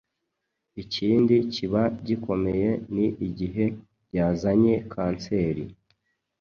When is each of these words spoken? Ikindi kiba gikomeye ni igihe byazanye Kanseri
Ikindi 0.83 1.35
kiba 1.53 1.83
gikomeye 2.07 2.69
ni 2.93 3.07
igihe 3.27 3.65
byazanye 4.09 4.73
Kanseri 4.91 5.63